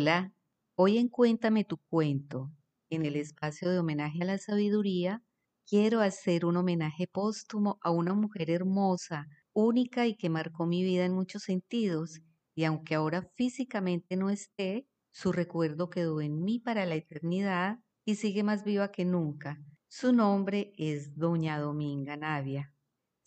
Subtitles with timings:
[0.00, 0.32] Hola,
[0.76, 2.52] hoy en Cuéntame tu cuento,
[2.88, 5.24] en el espacio de homenaje a la sabiduría,
[5.66, 11.04] quiero hacer un homenaje póstumo a una mujer hermosa, única y que marcó mi vida
[11.04, 12.20] en muchos sentidos,
[12.54, 18.14] y aunque ahora físicamente no esté, su recuerdo quedó en mí para la eternidad y
[18.14, 19.60] sigue más viva que nunca.
[19.88, 22.72] Su nombre es Doña Dominga Navia.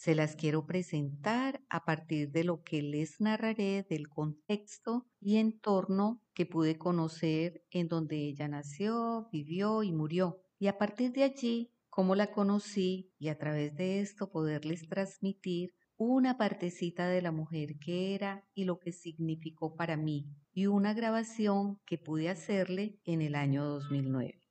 [0.02, 6.24] Se las quiero presentar a partir de lo que les narraré del contexto y entorno
[6.34, 10.42] que pude conocer en donde ella nació, vivió y murió.
[10.58, 15.76] Y a partir de allí, cómo la conocí y a través de esto poderles transmitir
[15.98, 20.96] una partecita de la mujer que era y lo que significó para mí y una
[20.96, 24.42] grabación que pude hacerle en el año 2009.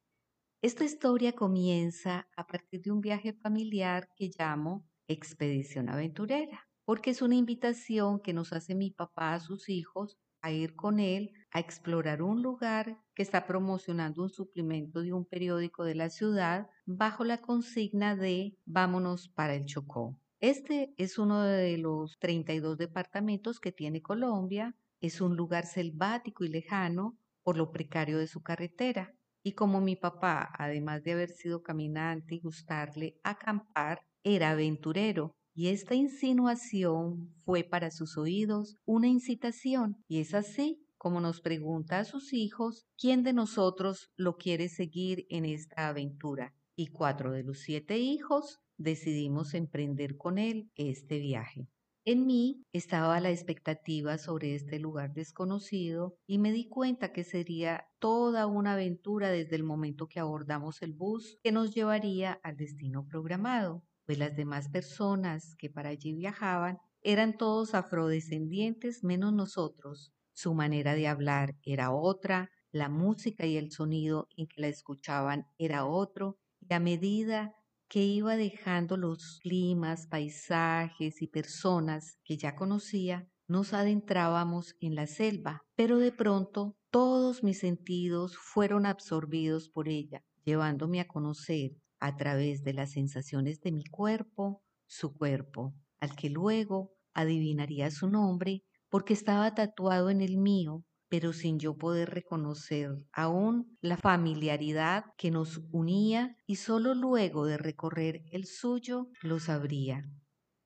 [0.63, 7.23] Esta historia comienza a partir de un viaje familiar que llamo expedición aventurera, porque es
[7.23, 11.61] una invitación que nos hace mi papá a sus hijos a ir con él a
[11.61, 17.25] explorar un lugar que está promocionando un suplemento de un periódico de la ciudad bajo
[17.25, 20.17] la consigna de Vámonos para el Chocó.
[20.41, 26.49] Este es uno de los 32 departamentos que tiene Colombia, es un lugar selvático y
[26.49, 29.15] lejano por lo precario de su carretera.
[29.43, 35.69] Y como mi papá, además de haber sido caminante y gustarle acampar, era aventurero y
[35.69, 42.05] esta insinuación fue para sus oídos una incitación y es así como nos pregunta a
[42.05, 46.55] sus hijos quién de nosotros lo quiere seguir en esta aventura.
[46.77, 51.69] Y cuatro de los siete hijos decidimos emprender con él este viaje.
[52.05, 57.87] En mí estaba la expectativa sobre este lugar desconocido y me di cuenta que sería
[57.99, 63.07] toda una aventura desde el momento que abordamos el bus que nos llevaría al destino
[63.07, 70.13] programado pues las demás personas que para allí viajaban eran todos afrodescendientes menos nosotros.
[70.33, 75.47] Su manera de hablar era otra, la música y el sonido en que la escuchaban
[75.59, 77.55] era otro, y a medida
[77.87, 85.07] que iba dejando los climas, paisajes y personas que ya conocía, nos adentrábamos en la
[85.07, 92.17] selva, pero de pronto todos mis sentidos fueron absorbidos por ella, llevándome a conocer a
[92.17, 98.65] través de las sensaciones de mi cuerpo, su cuerpo, al que luego adivinaría su nombre
[98.89, 105.31] porque estaba tatuado en el mío, pero sin yo poder reconocer aún la familiaridad que
[105.31, 110.09] nos unía y solo luego de recorrer el suyo lo sabría.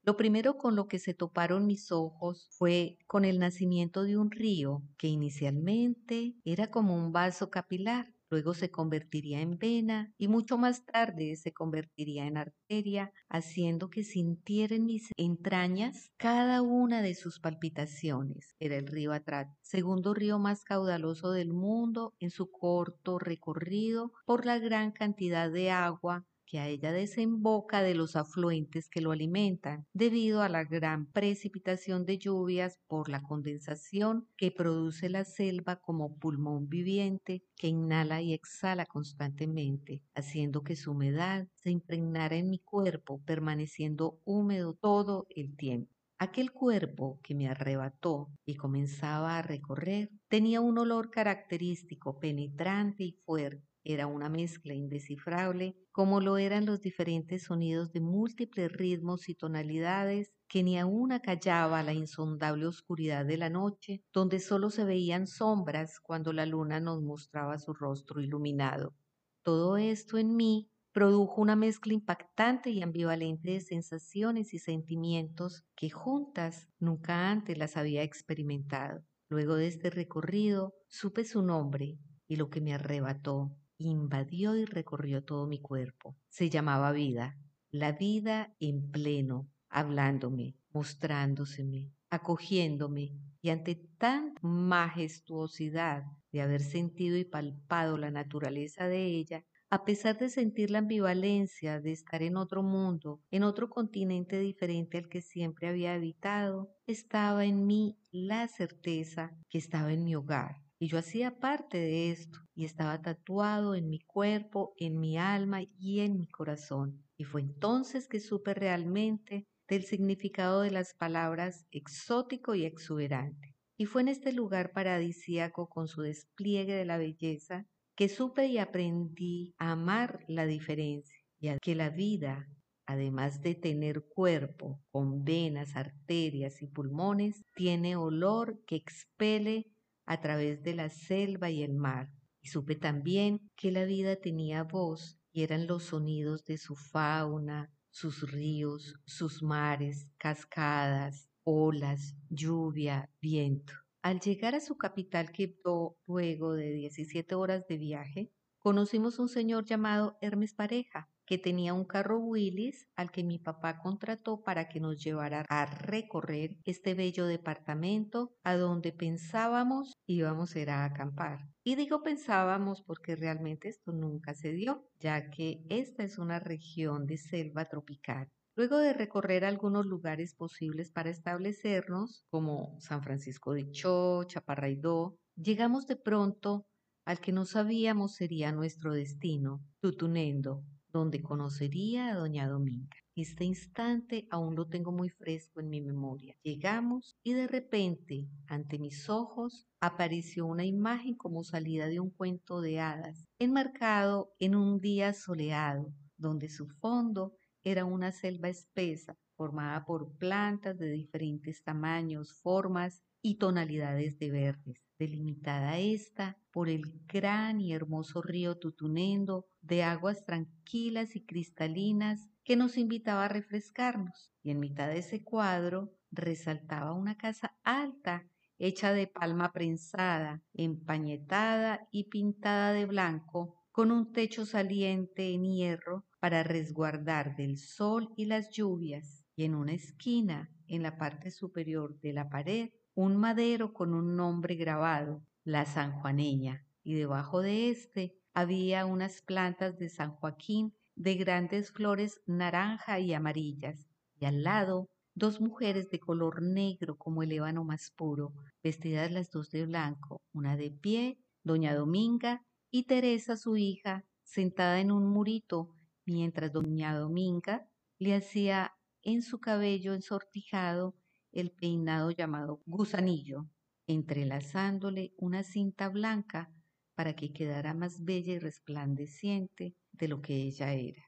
[0.02, 4.30] Lo primero con lo que se toparon mis ojos fue con el nacimiento de un
[4.30, 10.58] río que inicialmente era como un vaso capilar luego se convertiría en vena y mucho
[10.58, 17.14] más tarde se convertiría en arteria, haciendo que sintiera en mis entrañas cada una de
[17.14, 18.54] sus palpitaciones.
[18.58, 24.46] Era el río Atrat, segundo río más caudaloso del mundo en su corto recorrido por
[24.46, 29.86] la gran cantidad de agua que a ella desemboca de los afluentes que lo alimentan,
[29.92, 36.18] debido a la gran precipitación de lluvias por la condensación que produce la selva como
[36.18, 42.58] pulmón viviente que inhala y exhala constantemente, haciendo que su humedad se impregnara en mi
[42.58, 45.92] cuerpo, permaneciendo húmedo todo el tiempo.
[46.18, 53.12] Aquel cuerpo que me arrebató y comenzaba a recorrer tenía un olor característico, penetrante y
[53.24, 59.34] fuerte era una mezcla indescifrable, como lo eran los diferentes sonidos de múltiples ritmos y
[59.34, 65.26] tonalidades que ni aún acallaba la insondable oscuridad de la noche, donde solo se veían
[65.26, 68.94] sombras cuando la luna nos mostraba su rostro iluminado.
[69.42, 75.90] Todo esto en mí produjo una mezcla impactante y ambivalente de sensaciones y sentimientos que
[75.90, 79.04] juntas nunca antes las había experimentado.
[79.28, 81.98] Luego de este recorrido supe su nombre
[82.28, 86.16] y lo que me arrebató, invadió y recorrió todo mi cuerpo.
[86.28, 87.38] Se llamaba vida,
[87.70, 93.12] la vida en pleno, hablándome, mostrándoseme, acogiéndome,
[93.42, 100.18] y ante tan majestuosidad de haber sentido y palpado la naturaleza de ella, a pesar
[100.18, 105.20] de sentir la ambivalencia de estar en otro mundo, en otro continente diferente al que
[105.20, 110.98] siempre había habitado, estaba en mí la certeza que estaba en mi hogar, y yo
[110.98, 116.18] hacía parte de esto y estaba tatuado en mi cuerpo, en mi alma y en
[116.18, 117.04] mi corazón.
[117.16, 123.54] Y fue entonces que supe realmente del significado de las palabras exótico y exuberante.
[123.76, 127.66] Y fue en este lugar paradisíaco con su despliegue de la belleza
[127.96, 132.48] que supe y aprendí a amar la diferencia y a que la vida,
[132.86, 139.70] además de tener cuerpo con venas, arterias y pulmones, tiene olor que expele
[140.06, 142.10] a través de la selva y el mar.
[142.44, 147.72] Y supe también que la vida tenía voz y eran los sonidos de su fauna,
[147.90, 153.72] sus ríos, sus mares, cascadas, olas, lluvia, viento.
[154.02, 159.64] Al llegar a su capital Quibdó, luego de 17 horas de viaje, conocimos un señor
[159.64, 164.80] llamado Hermes Pareja, que tenía un carro Willis al que mi papá contrató para que
[164.80, 171.48] nos llevara a recorrer este bello departamento a donde pensábamos íbamos a ir a acampar.
[171.62, 177.06] Y digo pensábamos porque realmente esto nunca se dio, ya que esta es una región
[177.06, 178.28] de selva tropical.
[178.56, 185.86] Luego de recorrer algunos lugares posibles para establecernos, como San Francisco de Cho, Chaparraidó, llegamos
[185.86, 186.64] de pronto
[187.04, 192.96] al que no sabíamos sería nuestro destino, Tutunendo, donde conocería a doña Dominga.
[193.16, 196.36] Este instante aún lo tengo muy fresco en mi memoria.
[196.44, 202.60] Llegamos y de repente, ante mis ojos, apareció una imagen como salida de un cuento
[202.60, 209.84] de hadas, enmarcado en un día soleado, donde su fondo era una selva espesa, formada
[209.84, 217.60] por plantas de diferentes tamaños, formas y tonalidades de verdes, delimitada esta por el gran
[217.60, 224.32] y hermoso río Tutunendo de aguas tranquilas y cristalinas que nos invitaba a refrescarnos.
[224.42, 228.28] Y en mitad de ese cuadro resaltaba una casa alta
[228.58, 236.04] hecha de palma prensada, empañetada y pintada de blanco, con un techo saliente en hierro
[236.20, 241.98] para resguardar del sol y las lluvias, y en una esquina, en la parte superior
[242.00, 248.14] de la pared, un madero con un nombre grabado, la sanjuaneña, y debajo de éste
[248.32, 253.88] había unas plantas de San Joaquín de grandes flores naranja y amarillas,
[254.20, 259.30] y al lado dos mujeres de color negro como el ébano más puro, vestidas las
[259.30, 265.06] dos de blanco, una de pie, doña Dominga, y Teresa su hija, sentada en un
[265.06, 268.72] murito, mientras doña Dominga le hacía
[269.04, 270.96] en su cabello ensortijado
[271.32, 273.48] el peinado llamado gusanillo,
[273.86, 276.50] entrelazándole una cinta blanca
[276.94, 281.02] para que quedara más bella y resplandeciente de lo que ella era.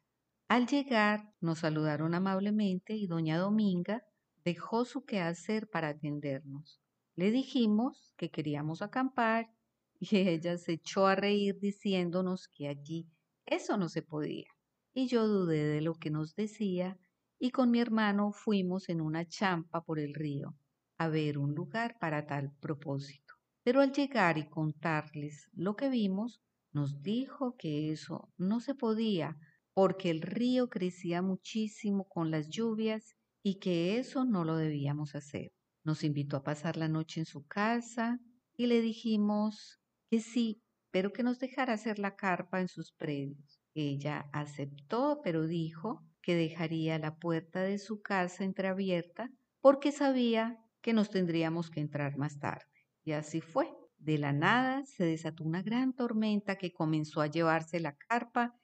[0.48, 4.04] Al llegar nos saludaron amablemente y doña Dominga
[4.44, 6.80] dejó su quehacer para atendernos.
[7.14, 9.50] Le dijimos que queríamos acampar
[9.98, 13.08] y ella se echó a reír diciéndonos que allí
[13.46, 14.48] eso no se podía.
[14.92, 16.98] Y yo dudé de lo que nos decía
[17.38, 20.56] y con mi hermano fuimos en una champa por el río
[20.98, 23.34] a ver un lugar para tal propósito.
[23.62, 26.40] Pero al llegar y contarles lo que vimos,
[26.72, 29.36] nos dijo que eso no se podía
[29.74, 35.52] porque el río crecía muchísimo con las lluvias y que eso no lo debíamos hacer.
[35.84, 38.18] Nos invitó a pasar la noche en su casa
[38.56, 39.78] y le dijimos
[40.10, 43.60] que sí, pero que nos dejara hacer la carpa en sus predios.
[43.74, 49.30] Ella aceptó, pero dijo que dejaría la puerta de su casa entreabierta
[49.60, 52.66] porque sabía que nos tendríamos que entrar más tarde.
[53.04, 53.72] Y así fue.
[53.98, 58.56] De la nada se desató una gran tormenta que comenzó a llevarse la carpa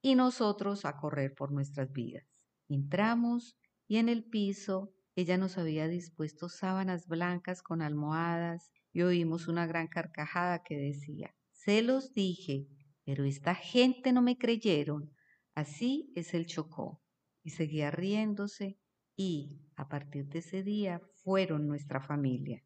[0.00, 2.24] y nosotros a correr por nuestras vidas.
[2.70, 9.48] Entramos y en el piso ella nos había dispuesto sábanas blancas con almohadas y oímos
[9.48, 12.68] una gran carcajada que decía, se los dije,
[13.04, 15.12] pero esta gente no me creyeron.
[15.54, 17.01] Así es el Chocó
[17.42, 18.78] y seguía riéndose
[19.16, 22.62] y, a partir de ese día, fueron nuestra familia.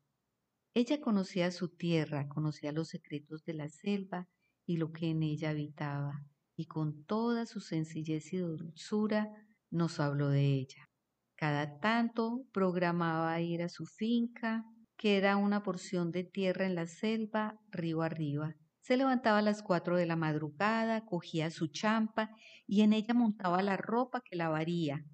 [0.75, 4.29] Ella conocía su tierra, conocía los secretos de la selva
[4.67, 6.25] y lo que en ella habitaba,
[6.57, 9.31] y con toda su sencillez y dulzura
[9.71, 10.89] nos habló de ella.
[11.37, 14.65] Cada tanto programaba ir a su finca,
[14.97, 18.55] que era una porción de tierra en la selva, río arriba,
[18.87, 22.31] se levantaba a las cuatro de la madrugada, cogía su champa
[22.69, 25.05] y en ella montaba la ropa que lavaría,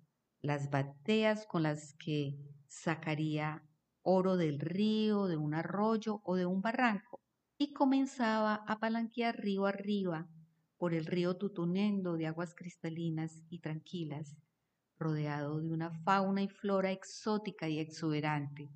[0.42, 2.36] las bateas con las que
[2.68, 3.62] sacaría
[4.02, 7.22] oro del río, de un arroyo o de un barranco,
[7.56, 10.28] y comenzaba a palanquear río arriba
[10.76, 14.36] por el río Tutunendo de aguas cristalinas y tranquilas,
[14.98, 18.68] rodeado de una fauna y flora exótica y exuberante.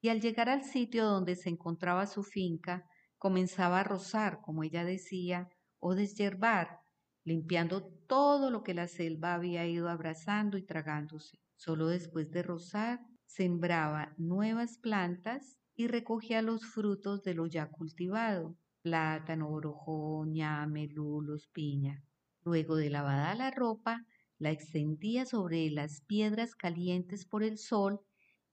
[0.00, 4.84] Y al llegar al sitio donde se encontraba su finca, comenzaba a rozar, como ella
[4.84, 5.48] decía,
[5.80, 6.80] o deshiervar,
[7.24, 11.38] limpiando todo lo que la selva había ido abrazando y tragándose.
[11.56, 18.56] Solo después de rozar, sembraba nuevas plantas y recogía los frutos de lo ya cultivado,
[18.82, 22.02] plátano, orojón, ñame, lulos, piña.
[22.42, 24.06] Luego de lavada la ropa,
[24.38, 28.00] la extendía sobre las piedras calientes por el sol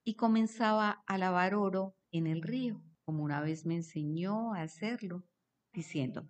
[0.04, 2.84] y comenzaba a lavar oro en el río.
[3.06, 5.24] Como una vez me enseñó a hacerlo,
[5.74, 6.28] diciendo,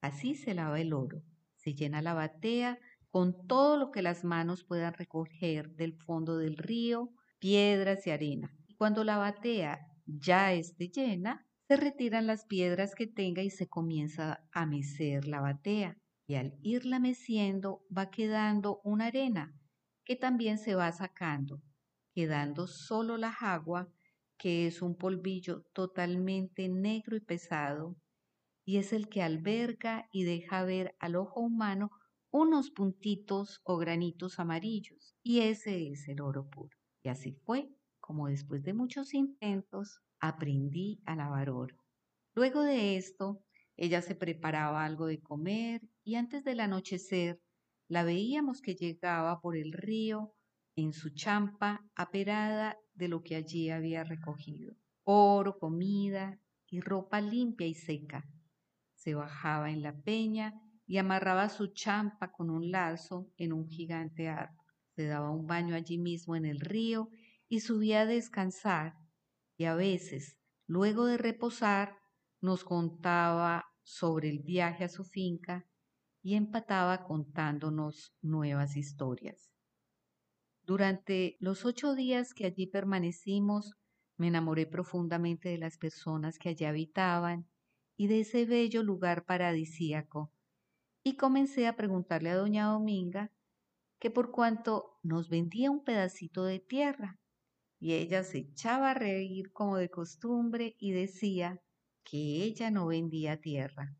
[0.00, 1.22] así se lava el oro,
[1.56, 2.78] se llena la batea
[3.10, 8.50] con todo lo que las manos puedan recoger del fondo del río, piedras y arena.
[8.66, 13.68] Y cuando la batea ya esté llena, se retiran las piedras que tenga y se
[13.68, 15.98] comienza a mecer la batea.
[16.26, 19.54] Y al irla meciendo va quedando una arena
[20.04, 21.60] que también se va sacando,
[22.14, 23.92] quedando solo la agua,
[24.42, 27.94] que es un polvillo totalmente negro y pesado,
[28.66, 31.92] y es el que alberga y deja ver al ojo humano
[32.32, 36.76] unos puntitos o granitos amarillos, y ese es el oro puro.
[37.04, 37.68] Y así fue
[38.00, 41.76] como después de muchos intentos aprendí a lavar oro.
[42.34, 43.44] Luego de esto,
[43.76, 47.38] ella se preparaba algo de comer y antes del anochecer
[47.88, 50.34] la veíamos que llegaba por el río
[50.74, 54.74] en su champa aperada de lo que allí había recogido.
[55.04, 58.28] Oro, comida y ropa limpia y seca.
[58.94, 64.28] Se bajaba en la peña y amarraba su champa con un lazo en un gigante
[64.28, 64.66] árbol.
[64.94, 67.08] Se daba un baño allí mismo en el río
[67.48, 68.94] y subía a descansar
[69.56, 71.98] y a veces, luego de reposar,
[72.40, 75.66] nos contaba sobre el viaje a su finca
[76.22, 79.51] y empataba contándonos nuevas historias.
[80.64, 83.74] Durante los ocho días que allí permanecimos,
[84.16, 87.48] me enamoré profundamente de las personas que allí habitaban
[87.96, 90.30] y de ese bello lugar paradisíaco
[91.02, 93.32] y comencé a preguntarle a doña Dominga
[93.98, 97.18] que por cuanto nos vendía un pedacito de tierra.
[97.80, 101.60] Y ella se echaba a reír como de costumbre y decía
[102.04, 103.96] que ella no vendía tierra.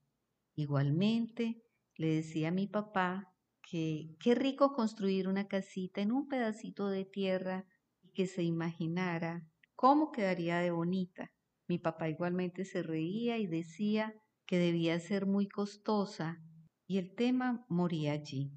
[0.54, 1.62] Igualmente
[1.96, 3.31] le decía a mi papá
[3.72, 7.64] que qué rico construir una casita en un pedacito de tierra
[8.02, 11.32] y que se imaginara cómo quedaría de bonita.
[11.68, 14.12] Mi papá igualmente se reía y decía
[14.44, 16.38] que debía ser muy costosa
[16.86, 18.52] y el tema moría allí.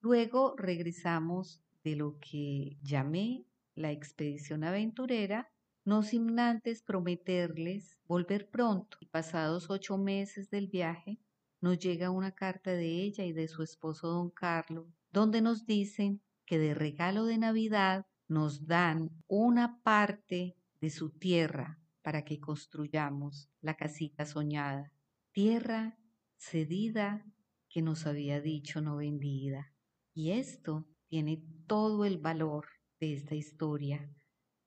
[0.00, 5.48] Luego regresamos de lo que llamé la expedición aventurera,
[5.84, 8.98] no sin antes prometerles volver pronto.
[9.12, 11.20] Pasados ocho meses del viaje,
[11.64, 16.20] nos llega una carta de ella y de su esposo don Carlos, donde nos dicen
[16.44, 23.48] que de regalo de Navidad nos dan una parte de su tierra para que construyamos
[23.62, 24.92] la casita soñada.
[25.32, 25.96] Tierra
[26.36, 27.24] cedida
[27.70, 29.72] que nos había dicho no vendida.
[30.12, 32.66] Y esto tiene todo el valor
[33.00, 34.06] de esta historia.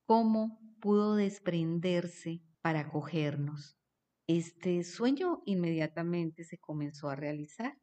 [0.04, 3.78] Cómo pudo desprenderse para acogernos.
[4.28, 7.78] Este sueño inmediatamente se comenzó a realizar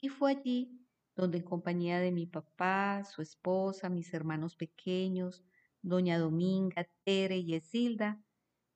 [0.00, 0.80] y fue allí
[1.16, 5.44] donde en compañía de mi papá, su esposa, mis hermanos pequeños,
[5.82, 8.22] doña Dominga, Tere y Esilda,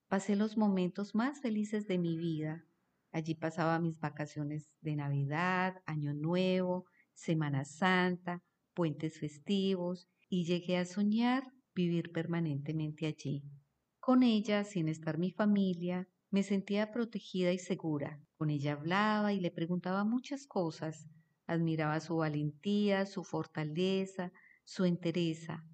[0.08, 2.66] pasé los momentos más felices de mi vida
[3.12, 8.42] Allí pasaba mis vacaciones de Navidad, Año Nuevo, Semana Santa,
[8.74, 13.44] puentes festivos y llegué a soñar vivir permanentemente allí.
[14.00, 18.20] Con ella, sin estar mi familia, me sentía protegida y segura.
[18.36, 21.08] Con ella hablaba y le preguntaba muchas cosas.
[21.46, 24.32] Admiraba su valentía, su fortaleza,
[24.64, 25.64] su entereza.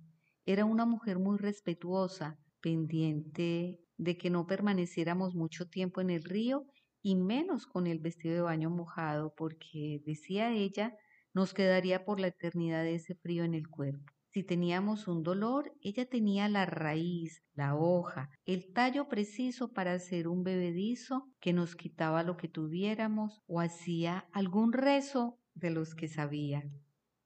[0.44, 6.66] Era una mujer muy respetuosa, pendiente de que no permaneciéramos mucho tiempo en el río
[7.02, 10.96] y menos con el vestido de baño mojado, porque, decía ella,
[11.34, 14.12] nos quedaría por la eternidad ese frío en el cuerpo.
[14.30, 20.28] Si teníamos un dolor, ella tenía la raíz, la hoja, el tallo preciso para hacer
[20.28, 26.08] un bebedizo que nos quitaba lo que tuviéramos o hacía algún rezo de los que
[26.08, 26.62] sabía.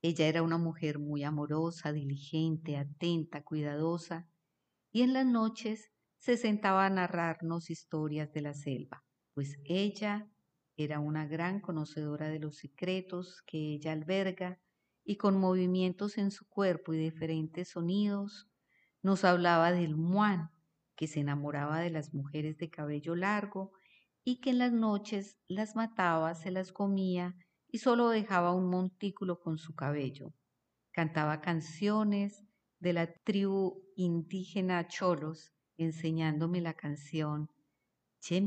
[0.00, 4.28] Ella era una mujer muy amorosa, diligente, atenta, cuidadosa,
[4.90, 9.04] y en las noches se sentaba a narrarnos historias de la selva
[9.34, 10.28] pues ella
[10.76, 14.60] era una gran conocedora de los secretos que ella alberga
[15.04, 18.48] y con movimientos en su cuerpo y diferentes sonidos
[19.02, 20.50] nos hablaba del muán,
[20.94, 23.72] que se enamoraba de las mujeres de cabello largo
[24.24, 27.34] y que en las noches las mataba, se las comía
[27.66, 30.34] y solo dejaba un montículo con su cabello.
[30.92, 32.44] Cantaba canciones
[32.78, 37.48] de la tribu indígena Cholos, enseñándome la canción
[38.22, 38.40] che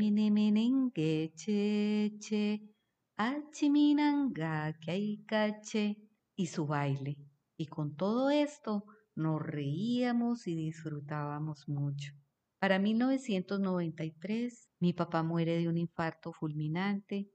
[6.35, 7.17] y su baile.
[7.57, 12.13] Y con todo esto nos reíamos y disfrutábamos mucho.
[12.59, 17.29] Para 1993, mi papá muere de un infarto fulminante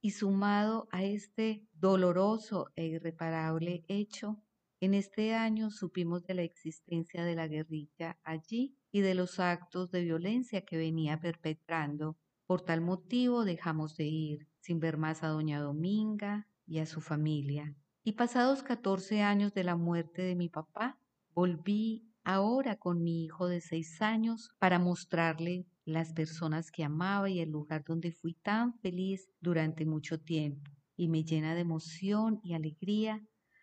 [0.00, 4.42] y sumado a este doloroso e irreparable hecho,
[4.80, 9.90] en este año supimos de la existencia de la guerrilla allí y de los actos
[9.90, 12.18] de violencia que venía perpetrando.
[12.46, 17.00] Por tal motivo dejamos de ir, sin ver más a doña Dominga y a su
[17.00, 17.74] familia.
[18.06, 20.98] Y pasados 14 años de la muerte de mi papá,
[21.34, 27.40] volví ahora con mi hijo de seis años para mostrarle las personas que amaba y
[27.40, 30.70] el lugar donde fui tan feliz durante mucho tiempo.
[30.98, 33.22] Y me llena de emoción y alegría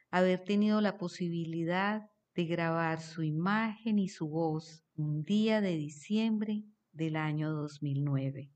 [0.09, 6.63] haber tenido la posibilidad de grabar su imagen y su voz un día de diciembre
[6.93, 8.49] del año 2009.